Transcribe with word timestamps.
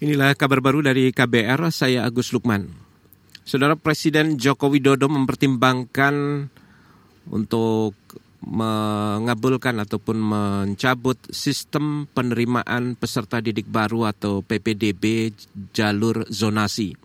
Inilah 0.00 0.32
kabar 0.32 0.64
baru 0.64 0.80
dari 0.80 1.12
KBR, 1.12 1.68
saya 1.68 2.08
Agus 2.08 2.32
Lukman. 2.32 2.72
Saudara 3.44 3.76
Presiden 3.76 4.40
Joko 4.40 4.72
Widodo 4.72 5.12
mempertimbangkan 5.12 6.48
untuk 7.28 7.92
mengabulkan 8.40 9.76
ataupun 9.76 10.16
mencabut 10.16 11.20
sistem 11.28 12.08
penerimaan 12.16 12.96
peserta 12.96 13.44
didik 13.44 13.68
baru 13.68 14.08
atau 14.08 14.40
PPDB 14.40 15.36
jalur 15.76 16.24
zonasi. 16.32 16.96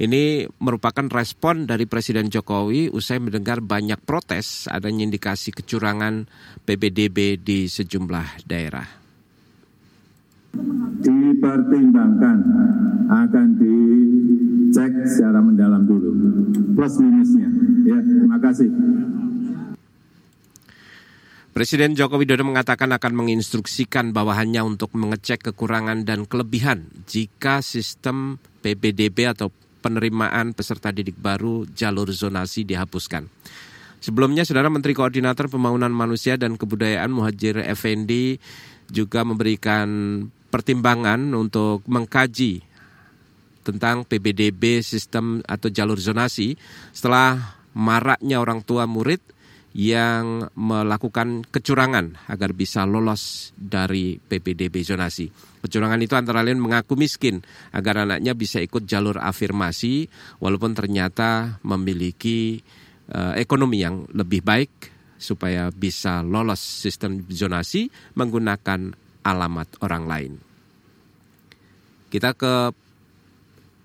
Ini 0.00 0.48
merupakan 0.64 1.04
respon 1.12 1.68
dari 1.68 1.84
Presiden 1.84 2.32
Jokowi 2.32 2.88
usai 2.88 3.20
mendengar 3.20 3.60
banyak 3.60 4.00
protes 4.00 4.64
adanya 4.72 5.04
indikasi 5.04 5.52
kecurangan 5.52 6.24
PPDB 6.64 7.36
di 7.36 7.68
sejumlah 7.68 8.48
daerah 8.48 9.03
dipertimbangkan. 11.02 12.38
Akan 13.04 13.60
dicek 13.60 14.92
secara 15.06 15.44
mendalam 15.44 15.84
dulu. 15.84 16.10
Plus 16.72 16.94
minusnya. 16.98 17.48
Ya 17.84 17.98
terima 18.00 18.38
kasih. 18.40 18.68
Presiden 21.54 21.94
Joko 21.94 22.18
Widodo 22.18 22.42
mengatakan 22.42 22.90
akan 22.90 23.14
menginstruksikan 23.14 24.10
bawahannya 24.10 24.58
untuk 24.66 24.90
mengecek 24.98 25.38
kekurangan 25.52 26.02
dan 26.02 26.26
kelebihan 26.26 26.90
jika 27.06 27.62
sistem 27.62 28.42
PBDB 28.58 29.30
atau 29.30 29.54
penerimaan 29.78 30.50
peserta 30.50 30.90
didik 30.90 31.14
baru 31.14 31.62
jalur 31.70 32.10
zonasi 32.10 32.66
dihapuskan. 32.66 33.30
Sebelumnya, 34.02 34.42
Saudara 34.42 34.66
Menteri 34.66 34.98
Koordinator 34.98 35.46
Pembangunan 35.46 35.94
Manusia 35.94 36.34
dan 36.34 36.58
Kebudayaan 36.58 37.14
Muhajir 37.14 37.62
Effendi 37.62 38.42
juga 38.90 39.22
memberikan 39.22 39.88
pertimbangan 40.54 41.34
untuk 41.34 41.82
mengkaji 41.90 42.62
tentang 43.66 44.06
PBDB 44.06 44.86
sistem 44.86 45.42
atau 45.42 45.66
jalur 45.66 45.98
zonasi 45.98 46.54
setelah 46.94 47.58
maraknya 47.74 48.38
orang 48.38 48.62
tua 48.62 48.86
murid 48.86 49.18
yang 49.74 50.46
melakukan 50.54 51.42
kecurangan 51.50 52.30
agar 52.30 52.54
bisa 52.54 52.86
lolos 52.86 53.50
dari 53.58 54.22
PPDB 54.22 54.86
zonasi. 54.86 55.26
Kecurangan 55.66 55.98
itu 55.98 56.14
antara 56.14 56.46
lain 56.46 56.62
mengaku 56.62 56.94
miskin 56.94 57.42
agar 57.74 58.06
anaknya 58.06 58.38
bisa 58.38 58.62
ikut 58.62 58.86
jalur 58.86 59.18
afirmasi 59.18 60.06
walaupun 60.38 60.78
ternyata 60.78 61.58
memiliki 61.66 62.62
uh, 63.10 63.34
ekonomi 63.34 63.82
yang 63.82 64.06
lebih 64.14 64.46
baik 64.46 64.70
supaya 65.18 65.74
bisa 65.74 66.22
lolos 66.22 66.62
sistem 66.62 67.26
zonasi 67.26 67.90
menggunakan 68.14 68.94
alamat 69.24 69.66
orang 69.80 70.04
lain. 70.04 70.32
Kita 72.12 72.36
ke 72.36 72.70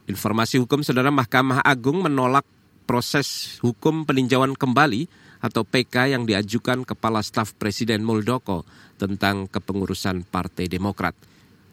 informasi 0.05 0.61
hukum, 0.61 0.85
Saudara 0.85 1.09
Mahkamah 1.09 1.65
Agung 1.65 2.05
menolak 2.05 2.45
proses 2.85 3.57
hukum 3.63 4.05
peninjauan 4.05 4.53
kembali 4.53 5.09
atau 5.39 5.63
PK 5.63 6.13
yang 6.13 6.27
diajukan 6.27 6.83
Kepala 6.83 7.23
Staf 7.23 7.55
Presiden 7.55 8.03
Muldoko 8.03 8.67
tentang 8.99 9.47
kepengurusan 9.47 10.27
Partai 10.27 10.67
Demokrat. 10.67 11.15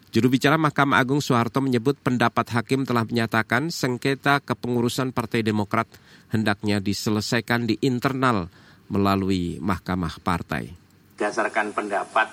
Juru 0.07 0.31
bicara 0.31 0.55
Mahkamah 0.55 1.03
Agung 1.03 1.19
Soeharto 1.19 1.59
menyebut 1.59 1.99
pendapat 1.99 2.47
hakim 2.55 2.87
telah 2.87 3.03
menyatakan 3.03 3.67
sengketa 3.69 4.39
kepengurusan 4.39 5.11
Partai 5.11 5.43
Demokrat 5.43 5.85
hendaknya 6.31 6.79
diselesaikan 6.79 7.67
di 7.67 7.75
internal 7.83 8.47
melalui 8.87 9.59
Mahkamah 9.59 10.23
Partai. 10.23 10.71
Berdasarkan 11.19 11.75
pendapat 11.75 12.31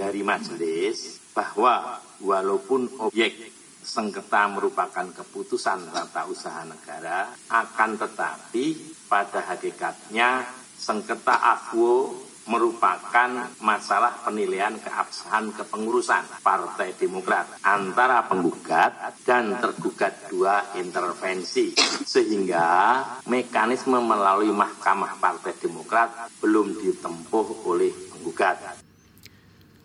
dari 0.00 0.24
majelis 0.24 1.20
bahwa 1.36 2.00
walaupun 2.24 2.88
objek 3.04 3.36
sengketa 3.84 4.48
merupakan 4.48 5.04
keputusan 5.12 5.92
tata 5.92 6.24
usaha 6.24 6.64
negara, 6.64 7.28
akan 7.52 8.00
tetapi 8.00 8.96
pada 9.12 9.44
hakikatnya 9.44 10.48
sengketa 10.80 11.36
akwo 11.36 12.16
merupakan 12.48 13.52
masalah 13.60 14.24
penilaian 14.24 14.74
keabsahan 14.80 15.52
kepengurusan 15.52 16.24
Partai 16.40 16.96
Demokrat 16.96 17.46
antara 17.60 18.24
penggugat 18.24 19.20
dan 19.28 19.60
tergugat 19.60 20.32
dua 20.32 20.74
intervensi 20.80 21.76
sehingga 22.08 23.04
mekanisme 23.28 24.00
melalui 24.00 24.50
Mahkamah 24.50 25.20
Partai 25.20 25.54
Demokrat 25.60 26.32
belum 26.40 26.80
ditempuh 26.80 27.68
oleh 27.68 27.92
penggugat. 28.08 28.79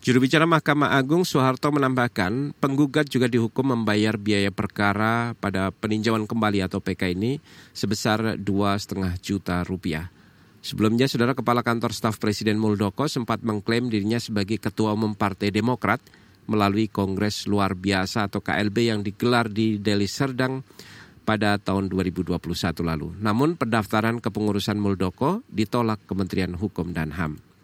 Juru 0.06 0.22
bicara 0.22 0.46
Mahkamah 0.46 0.94
Agung 1.02 1.26
Soeharto 1.26 1.74
menambahkan, 1.74 2.54
penggugat 2.62 3.10
juga 3.10 3.26
dihukum 3.26 3.74
membayar 3.74 4.22
biaya 4.22 4.54
perkara 4.54 5.34
pada 5.42 5.74
peninjauan 5.74 6.30
kembali 6.30 6.62
atau 6.62 6.78
PK 6.78 7.18
ini 7.18 7.42
sebesar 7.74 8.38
2,5 8.38 9.02
juta 9.18 9.66
rupiah. 9.66 10.14
Sebelumnya, 10.62 11.10
Saudara 11.10 11.34
Kepala 11.34 11.66
Kantor 11.66 11.90
Staf 11.90 12.22
Presiden 12.22 12.62
Muldoko 12.62 13.10
sempat 13.10 13.42
mengklaim 13.42 13.90
dirinya 13.90 14.22
sebagai 14.22 14.62
Ketua 14.62 14.94
Umum 14.94 15.18
Partai 15.18 15.50
Demokrat 15.50 16.06
melalui 16.46 16.86
Kongres 16.86 17.50
Luar 17.50 17.74
Biasa 17.74 18.30
atau 18.30 18.46
KLB 18.46 18.94
yang 18.94 19.02
digelar 19.02 19.50
di 19.50 19.82
Deli 19.82 20.06
Serdang 20.06 20.62
pada 21.26 21.58
tahun 21.58 21.90
2021 21.90 22.38
lalu. 22.86 23.10
Namun 23.26 23.58
pendaftaran 23.58 24.22
kepengurusan 24.22 24.78
Muldoko 24.78 25.42
ditolak 25.50 26.06
Kementerian 26.06 26.54
Hukum 26.54 26.94
dan 26.94 27.10
HAM. 27.10 27.55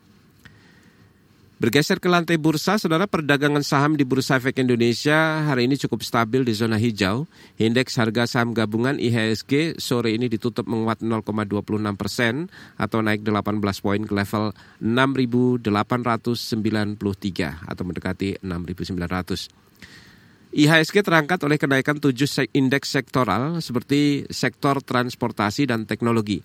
Bergeser 1.61 2.01
ke 2.01 2.09
lantai 2.09 2.41
bursa, 2.41 2.81
saudara 2.81 3.05
perdagangan 3.05 3.61
saham 3.61 3.93
di 3.93 4.01
Bursa 4.01 4.41
Efek 4.41 4.65
Indonesia 4.65 5.45
hari 5.45 5.69
ini 5.69 5.77
cukup 5.77 6.01
stabil 6.01 6.41
di 6.41 6.57
zona 6.57 6.73
hijau. 6.73 7.29
Indeks 7.61 8.01
harga 8.01 8.25
saham 8.25 8.57
gabungan 8.57 8.97
IHSG 8.97 9.77
sore 9.77 10.17
ini 10.17 10.25
ditutup 10.25 10.65
menguat 10.65 11.05
0,26 11.05 11.61
persen 11.93 12.49
atau 12.81 13.05
naik 13.05 13.21
18 13.21 13.61
poin 13.77 14.01
ke 14.01 14.09
level 14.09 14.57
6.893 14.81 17.69
atau 17.69 17.83
mendekati 17.85 18.41
6.900. 18.41 20.57
IHSG 20.57 21.05
terangkat 21.05 21.45
oleh 21.45 21.61
kenaikan 21.61 22.01
tujuh 22.01 22.49
indeks 22.57 22.89
sektoral 22.89 23.61
seperti 23.61 24.25
sektor 24.33 24.81
transportasi 24.81 25.69
dan 25.69 25.85
teknologi. 25.85 26.41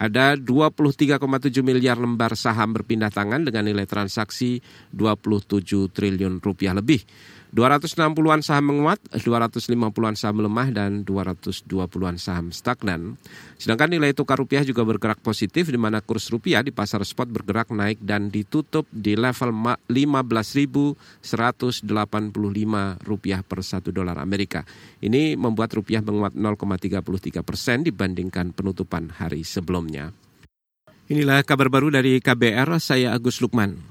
Ada 0.00 0.40
23,7 0.40 1.60
miliar 1.60 2.00
lembar 2.00 2.32
saham 2.32 2.72
berpindah 2.72 3.12
tangan 3.12 3.44
dengan 3.44 3.68
nilai 3.68 3.84
transaksi 3.84 4.56
27 4.96 5.92
triliun 5.92 6.40
rupiah 6.40 6.72
lebih. 6.72 7.04
260-an 7.50 8.46
saham 8.46 8.70
menguat, 8.70 9.02
250-an 9.10 10.14
saham 10.14 10.38
lemah, 10.38 10.70
dan 10.70 11.02
220-an 11.02 12.14
saham 12.14 12.54
stagnan. 12.54 13.18
Sedangkan 13.58 13.90
nilai 13.90 14.14
tukar 14.14 14.38
rupiah 14.38 14.62
juga 14.62 14.86
bergerak 14.86 15.18
positif 15.18 15.66
di 15.66 15.74
mana 15.74 15.98
kurs 15.98 16.30
rupiah 16.30 16.62
di 16.62 16.70
pasar 16.70 17.02
spot 17.02 17.26
bergerak 17.26 17.74
naik 17.74 17.98
dan 17.98 18.30
ditutup 18.30 18.86
di 18.94 19.18
level 19.18 19.50
15.185 19.90 20.94
rupiah 23.02 23.40
per 23.42 23.60
satu 23.66 23.90
dolar 23.90 24.14
Amerika. 24.22 24.62
Ini 25.02 25.34
membuat 25.34 25.74
rupiah 25.74 26.06
menguat 26.06 26.38
0,33 26.38 27.42
persen 27.42 27.82
dibandingkan 27.82 28.54
penutupan 28.54 29.10
hari 29.10 29.42
sebelumnya. 29.42 30.14
Inilah 31.10 31.42
kabar 31.42 31.66
baru 31.66 31.90
dari 31.90 32.22
KBR, 32.22 32.78
saya 32.78 33.10
Agus 33.10 33.42
Lukman. 33.42 33.89